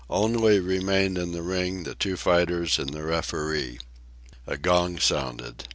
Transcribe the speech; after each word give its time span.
Only 0.09 0.59
remained 0.59 1.19
in 1.19 1.31
the 1.31 1.43
ring 1.43 1.83
the 1.83 1.93
two 1.93 2.17
fighters 2.17 2.79
and 2.79 2.89
the 2.89 3.03
referee. 3.03 3.77
A 4.47 4.57
gong 4.57 4.97
sounded. 4.97 5.67